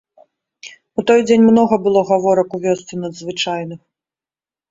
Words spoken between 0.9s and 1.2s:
У той